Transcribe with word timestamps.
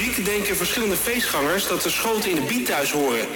muziek 0.00 0.24
denken 0.24 0.56
verschillende 0.56 0.96
feestgangers 0.96 1.66
dat 1.66 1.82
de 1.82 1.90
schoten 1.90 2.30
in 2.30 2.34
de 2.34 2.40
beat 2.42 2.66
thuis 2.66 2.92
horen. 2.92 3.26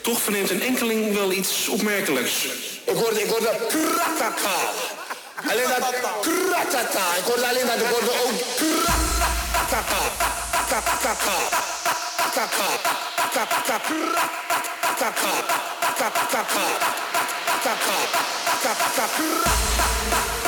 Toch 0.00 0.20
verneemt 0.20 0.50
een 0.50 0.62
enkeling 0.62 1.14
wel 1.14 1.32
iets 1.32 1.68
opmerkelijks. 1.68 2.44
Ik 2.84 2.94
hoorde, 2.94 3.22
ik 3.22 3.30
hoorde 3.30 3.50
kratata. 3.68 4.56
Alleen 5.50 5.68
dat 5.68 5.94
kratata. 6.20 7.04
Ik 7.16 7.24
hoorde 7.24 7.46
alleen 7.48 7.66
dat, 7.66 7.76
ik 7.76 7.86
hoorde 7.86 8.10
ook 8.24 8.38
kratata. 8.56 10.02
Kratata. 10.68 11.14
Kratata. 12.32 12.68
Kratata. 13.30 13.80
Kratata. 18.60 20.39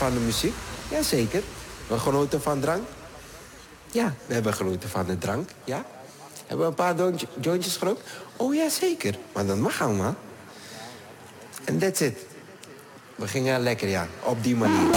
Van 0.00 0.12
de 0.12 0.20
muziek? 0.20 0.54
Jazeker. 0.88 1.42
We 1.86 1.98
genoten 1.98 2.42
van 2.42 2.60
drank? 2.60 2.88
Ja, 3.92 4.14
we 4.26 4.34
hebben 4.34 4.54
genoten 4.54 4.88
van 4.88 5.06
de 5.06 5.18
drank, 5.18 5.50
ja. 5.64 5.84
Hebben 6.46 6.66
we 6.66 6.72
een 6.72 6.94
paar 6.94 6.94
jointjes 7.40 7.76
gerookt? 7.76 8.02
Oh 8.36 8.54
ja, 8.54 8.68
zeker. 8.68 9.14
Maar 9.32 9.46
dat 9.46 9.56
mag 9.56 9.82
allemaal. 9.82 10.14
En 11.64 11.78
that's 11.78 12.00
it. 12.00 12.18
We 13.14 13.28
gingen 13.28 13.60
lekker, 13.60 13.88
ja. 13.88 14.06
Op 14.22 14.42
die 14.42 14.56
manier. 14.56 14.94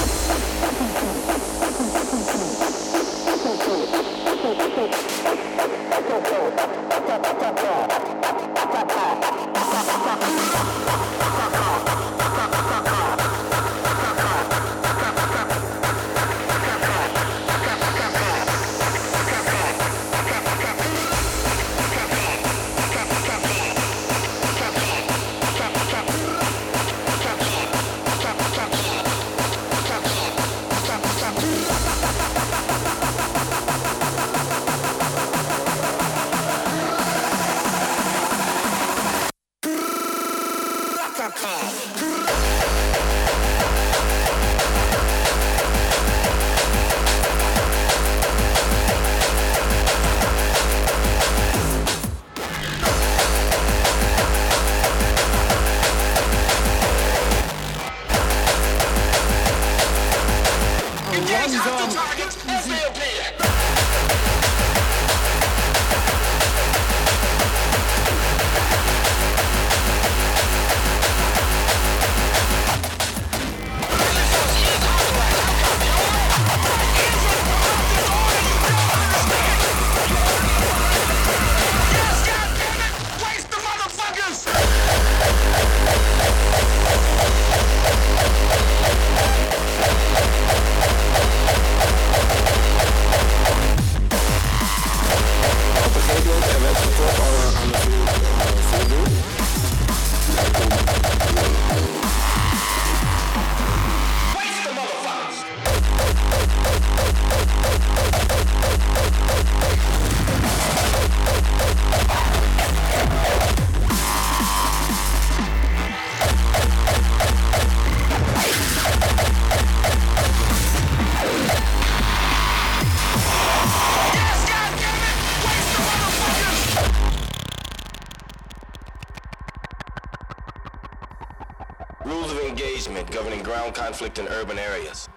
Conflict 133.93 134.17
in 134.17 134.27
urban 134.27 134.57
areas. 134.57 135.07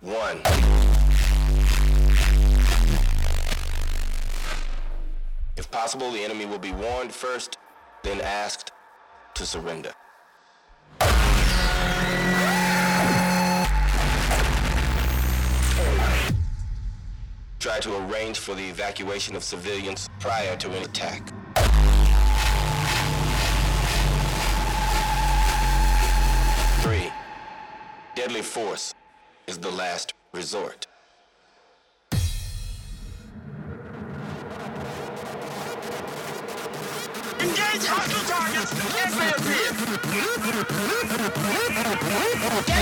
One. 0.00 0.40
If 5.56 5.70
possible, 5.70 6.10
the 6.10 6.22
enemy 6.22 6.46
will 6.46 6.58
be 6.58 6.72
warned 6.72 7.12
first, 7.12 7.58
then 8.02 8.20
asked 8.20 8.72
to 9.34 9.46
surrender. 9.46 9.92
Try 17.58 17.80
to 17.80 17.96
arrange 17.96 18.38
for 18.38 18.54
the 18.54 18.68
evacuation 18.68 19.36
of 19.36 19.42
civilians 19.42 20.08
prior 20.20 20.56
to 20.56 20.68
an 20.76 20.82
attack. 20.82 21.32
Deadly 28.26 28.42
force 28.42 28.92
is 29.46 29.56
the 29.58 29.70
last 29.70 30.12
resort. 30.32 30.88
Engage 37.38 37.86
hostile 37.86 38.24
targets. 38.26 38.72
Deadly 38.96 39.30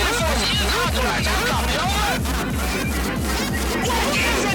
force 0.09 0.49
is 0.49 0.73
authorized. 0.81 1.29
What 3.85 4.17
is 4.17 4.45
it? 4.45 4.54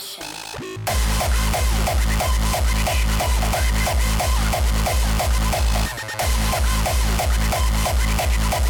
thank 0.00 0.24
you 8.64 8.69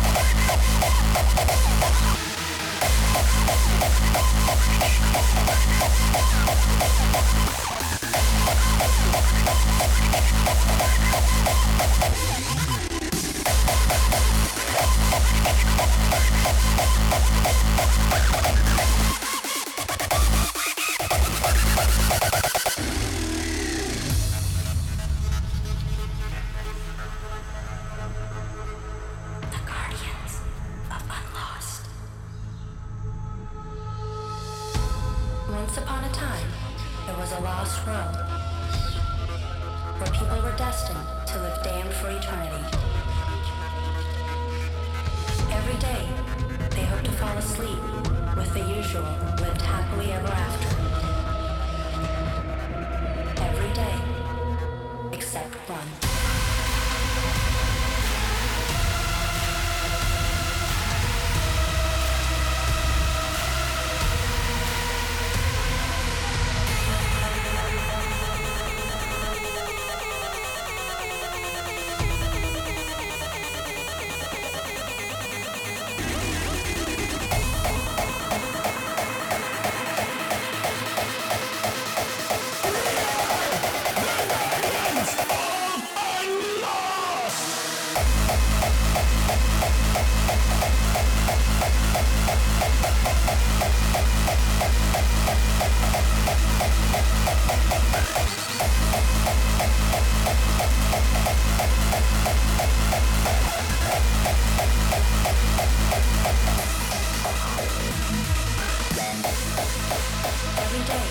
Every 109.10 110.84
day, 110.86 111.06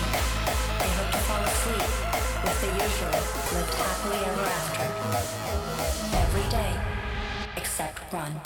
they 0.80 0.88
hope 0.96 1.12
to 1.12 1.18
fall 1.28 1.42
asleep 1.44 1.84
with 2.44 2.58
the 2.62 2.68
usual 2.80 3.12
lived 3.52 3.74
happily 3.74 4.20
ever 4.24 4.46
after. 4.56 4.86
Every 6.16 6.46
day, 6.48 6.72
except 7.58 7.98
one. 8.10 8.40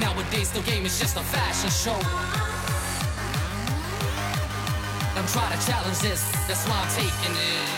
Nowadays 0.00 0.50
the 0.50 0.60
game 0.62 0.86
is 0.86 0.98
just 0.98 1.16
a 1.16 1.20
fashion 1.20 1.68
show. 1.68 2.00
I'm 5.14 5.26
trying 5.26 5.52
to 5.58 5.66
challenge 5.66 5.98
this, 5.98 6.22
that's 6.48 6.66
why 6.66 6.80
I'm 6.80 6.88
taking 6.88 7.36
it. 7.36 7.68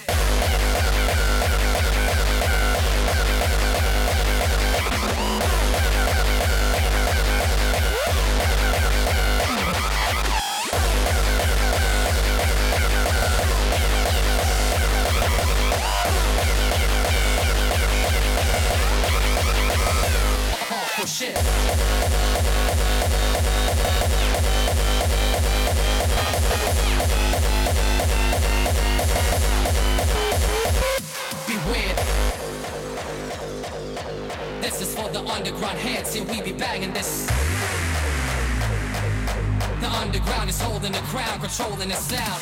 Controlling 41.57 41.89
the 41.89 41.95
sound. 41.95 42.41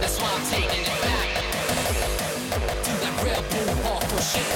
That's 0.00 0.20
why 0.20 0.28
I'm 0.34 0.44
taking 0.50 0.82
it 0.82 1.00
back. 1.02 1.28
To 2.82 2.92
that 3.02 3.14
real 3.22 3.42
boom 3.42 3.76
hardcore 3.84 4.24
shit. 4.32 4.48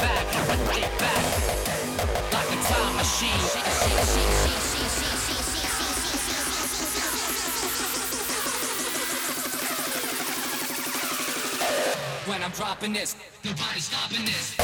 Back, 0.00 0.26
get 0.74 0.98
back. 0.98 1.24
Like 2.32 2.50
a 2.50 2.58
time 2.64 2.96
machine. 2.96 3.40
When 12.26 12.42
I'm 12.42 12.50
dropping 12.50 12.94
this, 12.94 13.14
nobody's 13.44 13.84
stopping 13.84 14.24
this. 14.24 14.63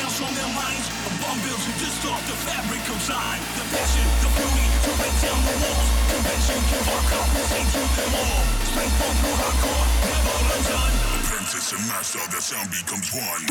From 0.00 0.32
their 0.32 0.48
minds. 0.56 0.88
A 1.04 1.10
bomb 1.20 1.36
built 1.44 1.60
to 1.60 1.72
distort 1.76 2.22
the 2.24 2.32
fabric 2.48 2.80
of 2.88 2.96
time. 3.04 3.40
The 3.60 3.64
passion, 3.76 4.06
the 4.24 4.30
fury 4.32 4.66
to 4.88 4.90
break 4.96 5.12
down 5.20 5.36
the 5.44 5.52
walls. 5.60 5.88
Convention 6.08 6.60
can 6.64 6.80
walk 6.88 7.12
up 7.12 7.28
sing 7.28 7.68
to 7.76 7.82
them 8.00 8.14
all. 8.16 8.40
Strength 8.72 8.96
born 8.96 9.14
through 9.20 9.36
hardcore, 9.36 9.86
never 10.08 10.36
undone. 10.56 10.94
Apprentice 11.20 11.72
and 11.76 11.84
master, 11.92 12.24
the 12.32 12.40
sound 12.40 12.70
becomes 12.72 13.12
one. 13.12 13.44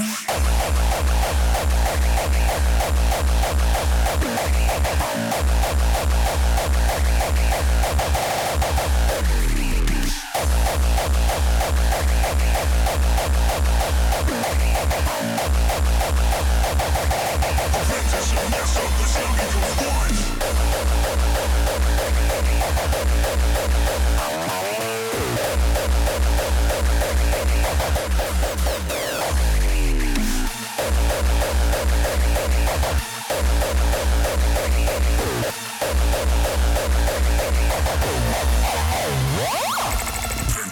Apprentice 10.43 10.82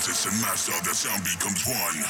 Apprentice 0.10 0.26
and 0.26 0.42
master, 0.42 0.72
the 0.84 0.96
sound 0.96 1.24
becomes 1.24 1.68
one. 1.68 2.04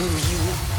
To 0.00 0.06
you. 0.06 0.69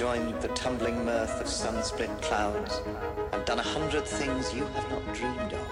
Joined 0.00 0.40
the 0.40 0.48
tumbling 0.48 1.04
mirth 1.04 1.40
of 1.42 1.46
sun-split 1.46 2.10
clouds. 2.22 2.80
I've 3.34 3.44
done 3.44 3.58
a 3.58 3.62
hundred 3.62 4.06
things 4.06 4.54
you 4.54 4.64
have 4.64 4.90
not 4.90 5.14
dreamed 5.14 5.52
of. 5.52 5.68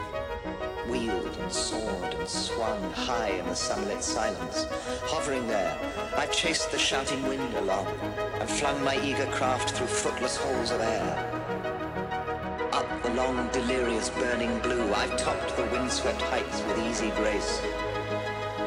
Wheeled 0.90 1.34
and 1.38 1.50
soared 1.50 2.12
and 2.12 2.28
swung 2.28 2.92
high 2.92 3.30
in 3.30 3.46
the 3.46 3.54
sunlit 3.54 4.02
silence. 4.02 4.66
Hovering 5.04 5.48
there, 5.48 5.74
I've 6.14 6.30
chased 6.30 6.70
the 6.70 6.78
shouting 6.78 7.22
wind 7.26 7.54
along 7.54 7.86
and 8.38 8.50
flung 8.50 8.84
my 8.84 9.02
eager 9.02 9.26
craft 9.32 9.70
through 9.70 9.86
footless 9.86 10.36
halls 10.36 10.70
of 10.72 10.82
air. 10.82 12.68
Up 12.72 13.02
the 13.02 13.14
long, 13.14 13.48
delirious, 13.50 14.10
burning 14.10 14.58
blue, 14.60 14.92
I've 14.92 15.16
topped 15.16 15.56
the 15.56 15.64
windswept 15.72 16.20
heights 16.20 16.62
with 16.62 16.78
easy 16.86 17.10
grace. 17.12 17.60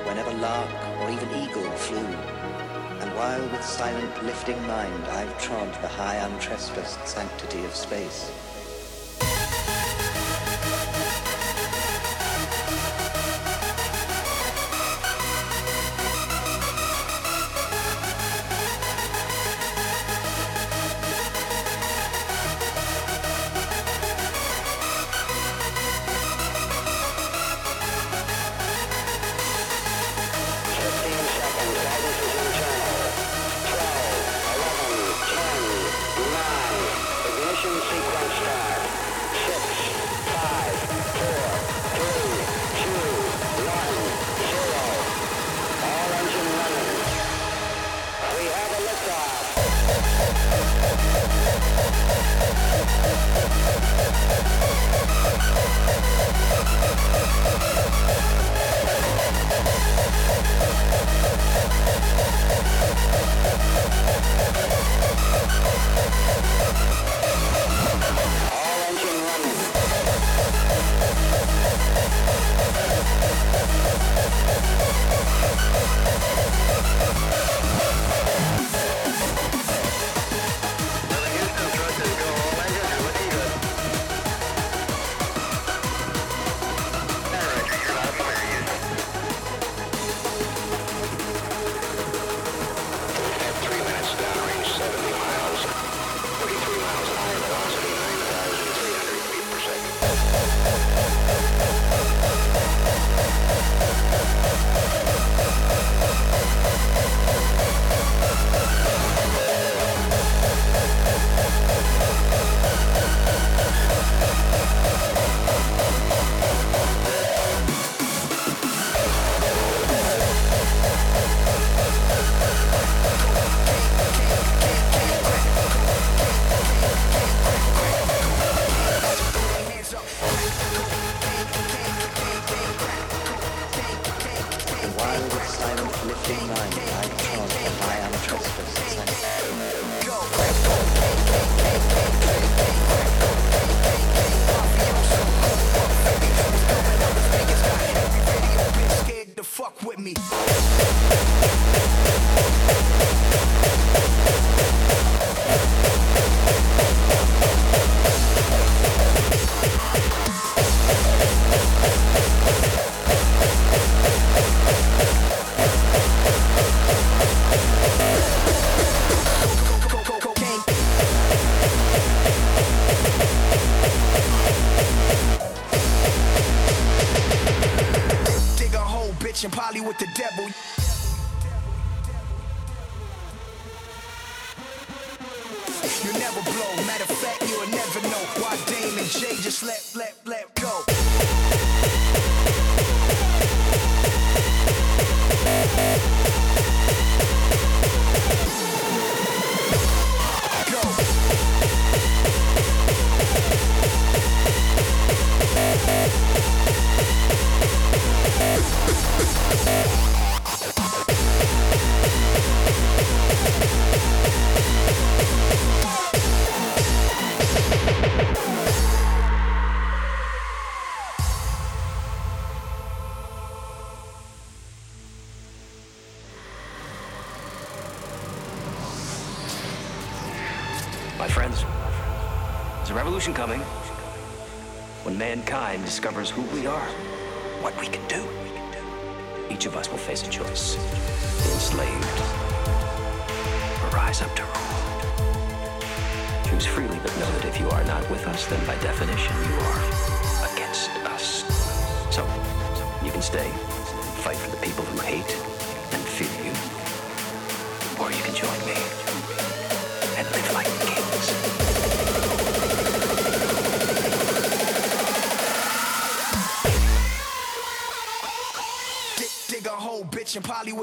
Whenever 0.06 0.34
lark 0.34 0.70
or 1.02 1.12
even 1.12 1.30
eagle 1.36 1.70
flew, 1.72 1.98
and 1.98 2.41
while 3.22 3.50
with 3.52 3.64
silent, 3.64 4.24
lifting 4.24 4.60
mind 4.66 5.06
I've 5.10 5.38
trod 5.38 5.72
the 5.84 5.88
high, 5.88 6.16
untrespassed 6.16 7.08
sanctity 7.08 7.64
of 7.66 7.76
space. 7.76 8.51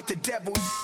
The 0.09 0.17
devil. 0.17 0.78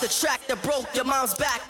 the 0.00 0.08
track 0.08 0.46
that 0.46 0.62
broke 0.62 0.94
your 0.94 1.04
mom's 1.04 1.34
back. 1.34 1.69